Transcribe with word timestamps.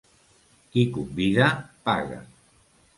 Qui 0.71 0.87
convida, 0.97 1.53
paga. 1.91 2.21